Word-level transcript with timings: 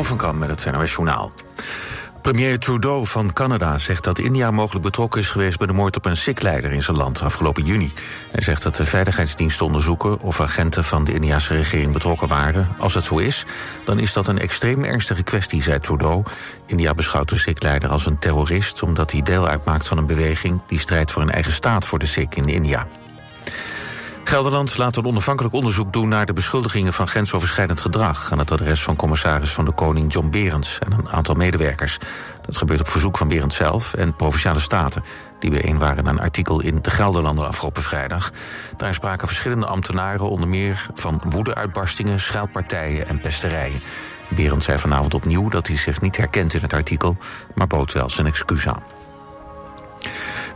Van 0.00 0.16
Kam 0.16 0.38
met 0.38 0.48
het 0.48 0.72
NOS 0.74 0.92
Journaal. 0.92 1.32
Premier 2.22 2.58
Trudeau 2.58 3.06
van 3.06 3.32
Canada 3.32 3.78
zegt 3.78 4.04
dat 4.04 4.18
India 4.18 4.50
mogelijk 4.50 4.84
betrokken 4.84 5.20
is 5.20 5.28
geweest... 5.28 5.58
bij 5.58 5.66
de 5.66 5.72
moord 5.72 5.96
op 5.96 6.04
een 6.04 6.16
Sikh-leider 6.16 6.72
in 6.72 6.82
zijn 6.82 6.96
land 6.96 7.22
afgelopen 7.22 7.64
juni. 7.64 7.92
Hij 8.30 8.42
zegt 8.42 8.62
dat 8.62 8.76
de 8.76 8.84
veiligheidsdiensten 8.84 9.66
onderzoeken... 9.66 10.20
of 10.20 10.40
agenten 10.40 10.84
van 10.84 11.04
de 11.04 11.12
Indiase 11.12 11.54
regering 11.54 11.92
betrokken 11.92 12.28
waren. 12.28 12.68
Als 12.78 12.94
het 12.94 13.04
zo 13.04 13.16
is, 13.16 13.44
dan 13.84 13.98
is 13.98 14.12
dat 14.12 14.26
een 14.26 14.38
extreem 14.38 14.84
ernstige 14.84 15.22
kwestie, 15.22 15.62
zei 15.62 15.80
Trudeau. 15.80 16.22
India 16.66 16.94
beschouwt 16.94 17.28
de 17.28 17.38
Sikh-leider 17.38 17.90
als 17.90 18.06
een 18.06 18.18
terrorist... 18.18 18.82
omdat 18.82 19.12
hij 19.12 19.22
deel 19.22 19.48
uitmaakt 19.48 19.86
van 19.86 19.98
een 19.98 20.06
beweging... 20.06 20.60
die 20.66 20.78
strijdt 20.78 21.12
voor 21.12 21.22
een 21.22 21.30
eigen 21.30 21.52
staat 21.52 21.86
voor 21.86 21.98
de 21.98 22.06
Sikh 22.06 22.36
in 22.36 22.48
India. 22.48 22.86
Gelderland 24.32 24.78
laat 24.78 24.96
een 24.96 25.04
onafhankelijk 25.04 25.54
onderzoek 25.54 25.92
doen 25.92 26.08
naar 26.08 26.26
de 26.26 26.32
beschuldigingen 26.32 26.92
van 26.92 27.08
grensoverschrijdend 27.08 27.80
gedrag 27.80 28.32
aan 28.32 28.38
het 28.38 28.50
adres 28.50 28.82
van 28.82 28.96
commissaris 28.96 29.52
van 29.52 29.64
de 29.64 29.72
Koning 29.72 30.12
John 30.12 30.30
Berends 30.30 30.78
en 30.78 30.92
een 30.92 31.08
aantal 31.08 31.34
medewerkers. 31.34 31.98
Dat 32.46 32.56
gebeurt 32.56 32.80
op 32.80 32.88
verzoek 32.88 33.18
van 33.18 33.28
Berends 33.28 33.56
zelf 33.56 33.94
en 33.94 34.16
Provinciale 34.16 34.58
Staten, 34.60 35.04
die 35.38 35.50
bijeen 35.50 35.78
waren 35.78 36.04
naar 36.04 36.12
een 36.12 36.20
artikel 36.20 36.60
in 36.60 36.78
De 36.82 36.90
Gelderlander 36.90 37.44
afgelopen 37.44 37.82
vrijdag. 37.82 38.32
Daar 38.76 38.94
spraken 38.94 39.26
verschillende 39.26 39.66
ambtenaren 39.66 40.30
onder 40.30 40.48
meer 40.48 40.86
van 40.94 41.22
woedeuitbarstingen, 41.24 42.20
scheldpartijen 42.20 43.08
en 43.08 43.20
pesterijen. 43.20 43.82
Berends 44.28 44.64
zei 44.64 44.78
vanavond 44.78 45.14
opnieuw 45.14 45.48
dat 45.48 45.66
hij 45.66 45.76
zich 45.76 46.00
niet 46.00 46.16
herkent 46.16 46.54
in 46.54 46.62
het 46.62 46.72
artikel, 46.72 47.16
maar 47.54 47.66
bood 47.66 47.92
wel 47.92 48.10
zijn 48.10 48.26
excuus 48.26 48.68
aan. 48.68 48.82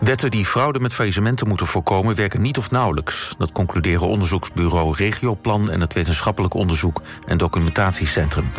Wetten 0.00 0.30
die 0.30 0.46
fraude 0.46 0.80
met 0.80 0.94
faillissementen 0.94 1.48
moeten 1.48 1.66
voorkomen 1.66 2.14
werken 2.14 2.40
niet 2.40 2.58
of 2.58 2.70
nauwelijks. 2.70 3.34
Dat 3.38 3.52
concluderen 3.52 4.08
onderzoeksbureau 4.08 4.94
Regioplan 4.96 5.70
en 5.70 5.80
het 5.80 5.92
Wetenschappelijk 5.92 6.54
Onderzoek 6.54 7.02
en 7.26 7.38
Documentatiecentrum. 7.38 8.50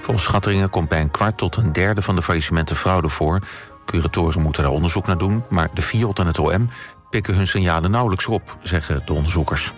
Volgens 0.00 0.26
schattingen 0.26 0.70
komt 0.70 0.88
bij 0.88 1.00
een 1.00 1.10
kwart 1.10 1.36
tot 1.36 1.56
een 1.56 1.72
derde 1.72 2.02
van 2.02 2.14
de 2.14 2.22
faillissementen 2.22 2.76
fraude 2.76 3.08
voor. 3.08 3.40
Curatoren 3.84 4.42
moeten 4.42 4.62
daar 4.62 4.72
onderzoek 4.72 5.06
naar 5.06 5.18
doen, 5.18 5.44
maar 5.48 5.68
de 5.74 5.82
FIOD 5.82 6.18
en 6.18 6.26
het 6.26 6.38
OM 6.38 6.70
pikken 7.10 7.34
hun 7.34 7.46
signalen 7.46 7.90
nauwelijks 7.90 8.26
op, 8.26 8.56
zeggen 8.62 9.02
de 9.04 9.12
onderzoekers. 9.12 9.72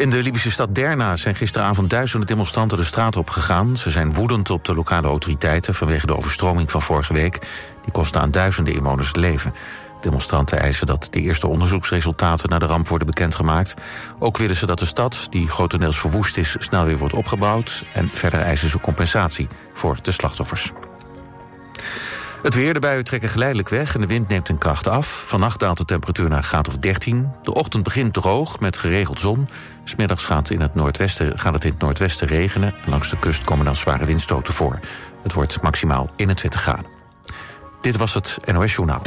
In 0.00 0.10
de 0.10 0.22
Libische 0.22 0.50
stad 0.50 0.74
Derna 0.74 1.16
zijn 1.16 1.34
gisteravond 1.34 1.90
duizenden 1.90 2.28
demonstranten 2.28 2.78
de 2.78 2.84
straat 2.84 3.16
op 3.16 3.30
gegaan. 3.30 3.76
Ze 3.76 3.90
zijn 3.90 4.14
woedend 4.14 4.50
op 4.50 4.64
de 4.64 4.74
lokale 4.74 5.06
autoriteiten 5.06 5.74
vanwege 5.74 6.06
de 6.06 6.16
overstroming 6.16 6.70
van 6.70 6.82
vorige 6.82 7.12
week. 7.12 7.38
Die 7.82 7.92
kostte 7.92 8.18
aan 8.18 8.30
duizenden 8.30 8.74
inwoners 8.74 9.08
het 9.08 9.16
leven. 9.16 9.54
Demonstranten 10.00 10.60
eisen 10.60 10.86
dat 10.86 11.08
de 11.10 11.20
eerste 11.20 11.46
onderzoeksresultaten 11.46 12.48
naar 12.48 12.58
de 12.58 12.66
ramp 12.66 12.88
worden 12.88 13.06
bekendgemaakt. 13.06 13.74
Ook 14.18 14.36
willen 14.36 14.56
ze 14.56 14.66
dat 14.66 14.78
de 14.78 14.86
stad, 14.86 15.26
die 15.30 15.48
grotendeels 15.48 15.98
verwoest 15.98 16.36
is, 16.36 16.56
snel 16.58 16.84
weer 16.84 16.98
wordt 16.98 17.14
opgebouwd. 17.14 17.84
En 17.92 18.10
verder 18.12 18.40
eisen 18.40 18.68
ze 18.68 18.80
compensatie 18.80 19.48
voor 19.72 19.98
de 20.02 20.12
slachtoffers. 20.12 20.72
Het 22.42 22.54
weer, 22.54 22.74
de 22.74 22.80
buien 22.80 23.04
trekken 23.04 23.28
geleidelijk 23.28 23.68
weg 23.68 23.94
en 23.94 24.00
de 24.00 24.06
wind 24.06 24.28
neemt 24.28 24.48
in 24.48 24.58
kracht 24.58 24.88
af. 24.88 25.24
Vannacht 25.26 25.60
daalt 25.60 25.78
de 25.78 25.84
temperatuur 25.84 26.28
naar 26.28 26.42
graad 26.42 26.68
of 26.68 26.76
13. 26.76 27.32
De 27.42 27.54
ochtend 27.54 27.84
begint 27.84 28.12
droog 28.12 28.60
met 28.60 28.76
geregeld 28.76 29.20
zon. 29.20 29.48
Smiddags 29.84 30.24
gaat, 30.24 30.50
in 30.50 30.60
het 30.60 30.74
noordwesten, 30.74 31.38
gaat 31.38 31.54
het 31.54 31.64
in 31.64 31.70
het 31.70 31.80
noordwesten 31.80 32.26
regenen. 32.26 32.74
En 32.84 32.90
langs 32.90 33.10
de 33.10 33.18
kust 33.18 33.44
komen 33.44 33.64
dan 33.64 33.76
zware 33.76 34.04
windstoten 34.04 34.54
voor. 34.54 34.80
Het 35.22 35.32
wordt 35.32 35.62
maximaal 35.62 36.10
21 36.16 36.60
graden. 36.60 36.86
Dit 37.80 37.96
was 37.96 38.14
het 38.14 38.38
NOS 38.52 38.74
Journaal. 38.74 39.02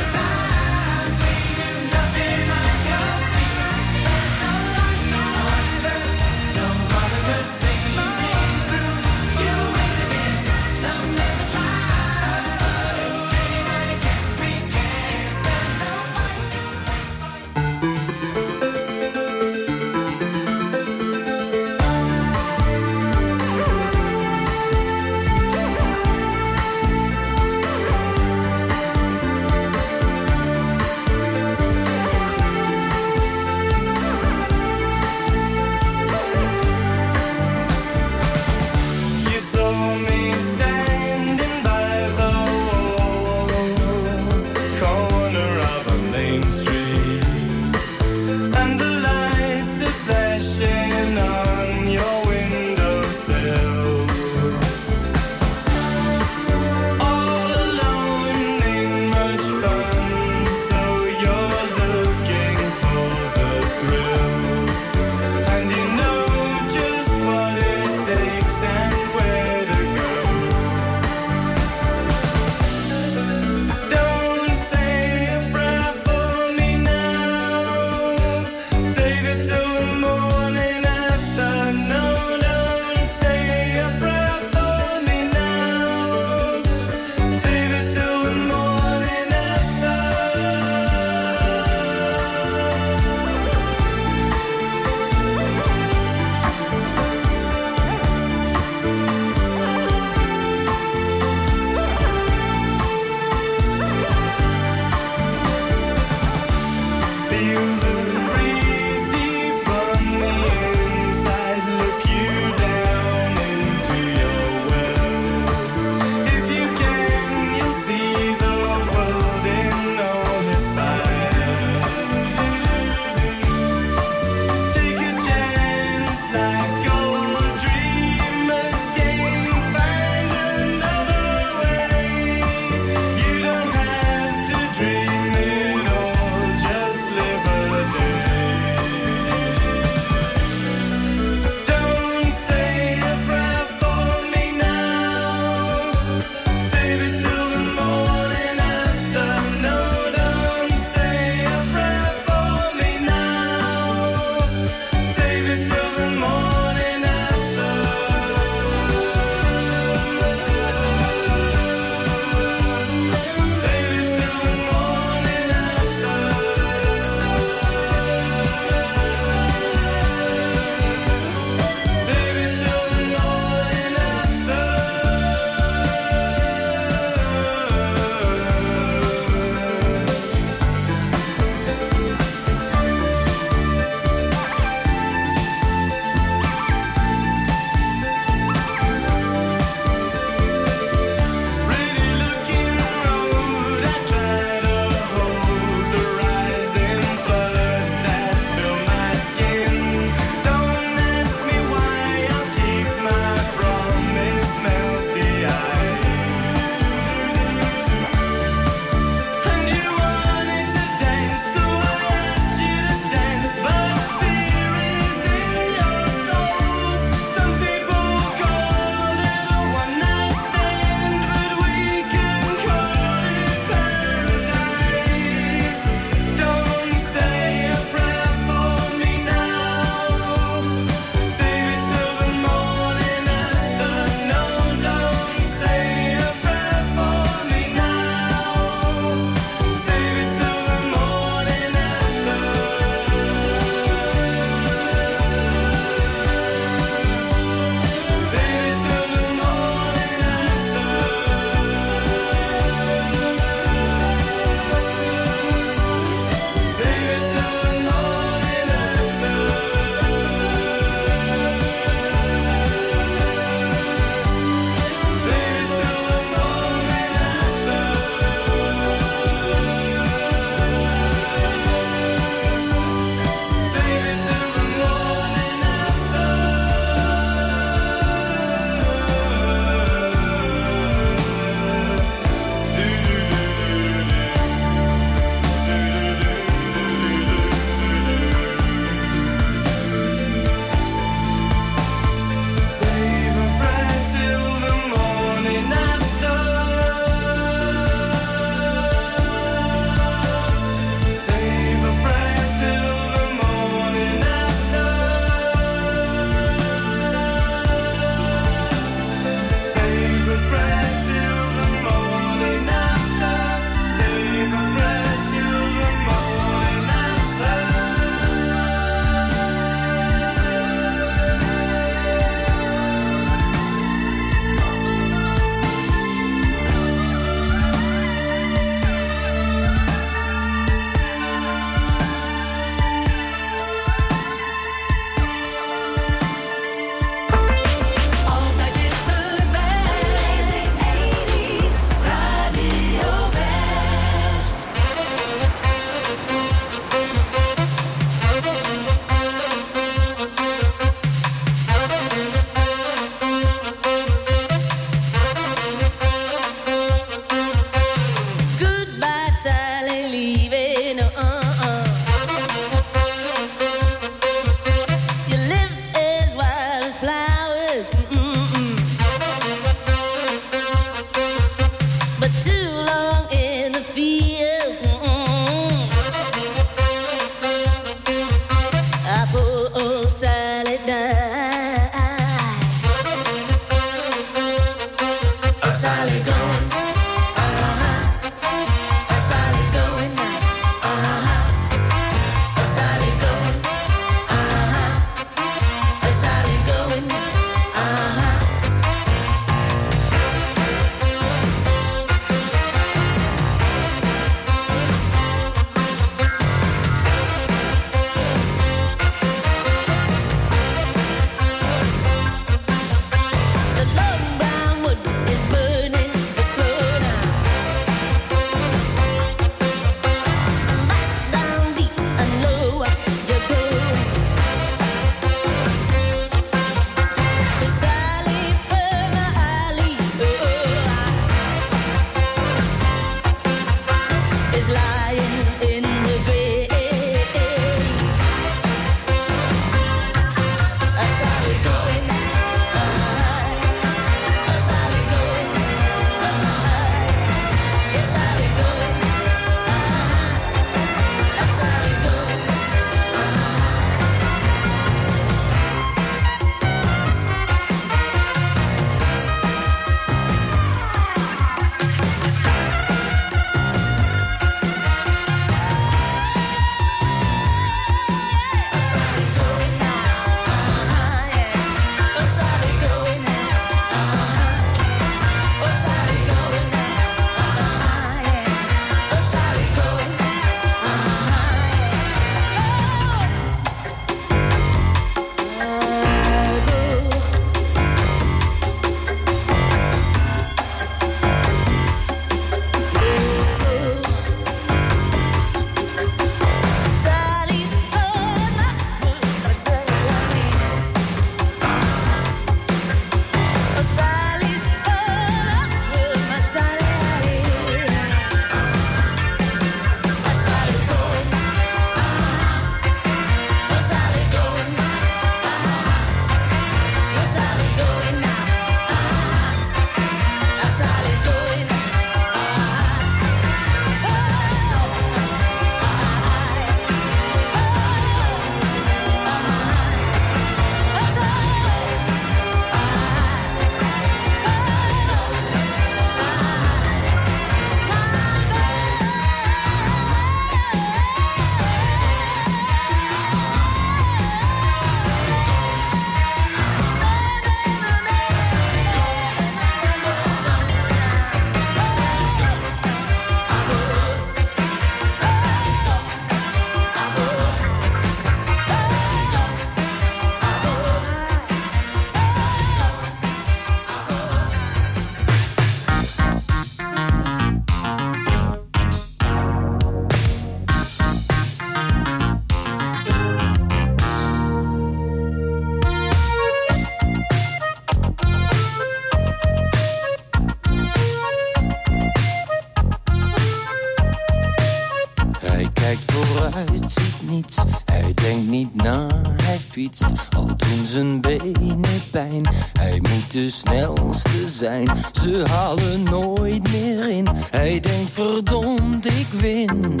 Snelste 593.50 594.48
zijn, 594.48 594.88
ze 595.22 595.44
halen 595.48 596.02
nooit 596.02 596.72
meer 596.72 597.08
in. 597.08 597.26
Hij 597.50 597.80
denkt 597.80 598.10
verdomd, 598.10 599.06
ik 599.06 599.26
win. 599.40 600.00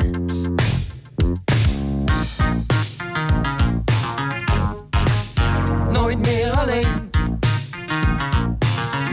Nooit 5.92 6.18
meer 6.18 6.50
alleen. 6.50 7.10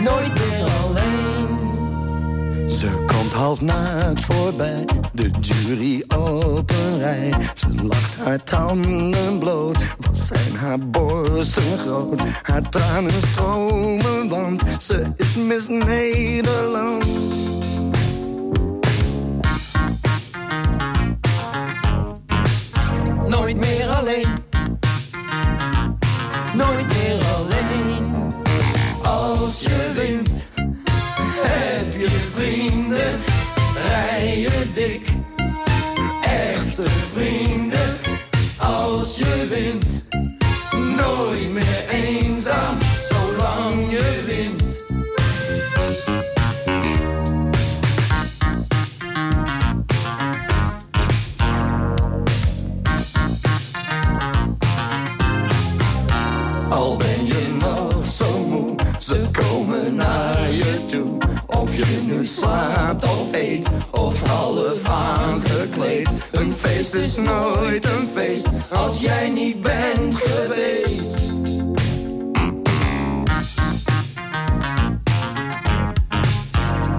Nooit 0.03 0.33
meer 0.33 0.65
alleen. 0.83 2.69
Ze 2.69 3.05
komt 3.07 3.31
half 3.31 3.61
naakt 3.61 4.25
voorbij, 4.25 4.85
de 5.13 5.29
jury 5.41 6.03
op 6.15 6.71
rij. 6.97 7.33
Ze 7.53 7.67
lacht 7.83 8.15
haar 8.23 8.43
tanden 8.43 9.39
bloot, 9.39 9.77
wat 9.99 10.17
zijn 10.17 10.55
haar 10.55 10.79
borsten 10.79 11.77
groot. 11.77 12.21
Haar 12.41 12.69
tranen 12.69 13.11
want 13.35 13.66
ze 15.47 15.73
is 66.97 67.17
nooit 67.17 67.85
een 67.85 68.07
feest, 68.13 68.47
als 68.69 69.01
jij 69.01 69.29
niet 69.29 69.61
bent 69.61 70.15
geweest. 70.15 71.33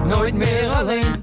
Nooit 0.05 0.35
meer 0.35 0.69
alleen. 0.69 1.18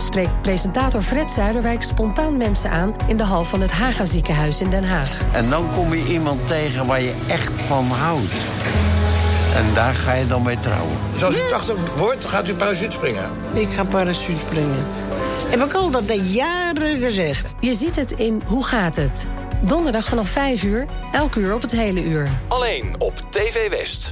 Spreekt 0.00 0.42
presentator 0.42 1.02
Fred 1.02 1.30
Zuiderwijk 1.30 1.82
spontaan 1.82 2.36
mensen 2.36 2.70
aan 2.70 2.94
in 3.06 3.16
de 3.16 3.24
hal 3.24 3.44
van 3.44 3.60
het 3.60 3.70
Haga 3.70 4.04
ziekenhuis 4.04 4.60
in 4.60 4.70
Den 4.70 4.84
Haag. 4.84 5.20
En 5.32 5.50
dan 5.50 5.66
kom 5.74 5.94
je 5.94 6.04
iemand 6.06 6.48
tegen 6.48 6.86
waar 6.86 7.00
je 7.00 7.14
echt 7.28 7.60
van 7.60 7.86
houdt. 7.86 8.34
En 9.56 9.74
daar 9.74 9.94
ga 9.94 10.12
je 10.12 10.26
dan 10.26 10.42
mee 10.42 10.60
trouwen. 10.60 10.96
Zoals 11.16 11.36
u 11.36 11.48
80 11.48 11.76
wordt, 11.96 12.24
gaat 12.24 12.48
u 12.48 12.54
parachute 12.54 12.90
springen. 12.90 13.30
Ik 13.52 13.68
ga 13.68 13.84
parachute 13.84 14.40
springen. 14.46 14.84
Heb 15.48 15.62
ik 15.64 15.72
al 15.72 15.90
dat 15.90 16.10
al 16.10 16.16
jaren 16.16 16.98
gezegd. 16.98 17.54
Je 17.60 17.74
ziet 17.74 17.96
het 17.96 18.12
in 18.12 18.42
Hoe 18.46 18.64
gaat 18.64 18.96
het? 18.96 19.26
Donderdag 19.60 20.04
vanaf 20.04 20.28
5 20.28 20.62
uur, 20.62 20.86
elk 21.12 21.34
uur 21.34 21.54
op 21.54 21.62
het 21.62 21.72
hele 21.72 22.02
uur. 22.02 22.28
Alleen 22.48 22.94
op 22.98 23.12
TV 23.30 23.68
West. 23.70 24.10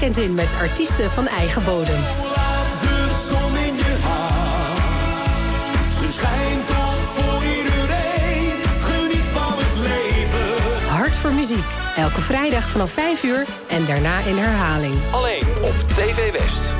weekend 0.00 0.28
in 0.28 0.34
met 0.34 0.54
artiesten 0.54 1.10
van 1.10 1.28
eigen 1.28 1.64
bodem. 1.64 2.00
Hart 10.86 11.16
voor 11.16 11.32
muziek. 11.32 11.64
Elke 11.96 12.20
vrijdag 12.20 12.68
vanaf 12.68 12.90
5 12.90 13.22
uur 13.22 13.46
en 13.68 13.84
daarna 13.86 14.18
in 14.18 14.36
herhaling. 14.36 14.94
Alleen 15.10 15.44
op 15.62 15.74
TV 15.94 16.32
West. 16.32 16.79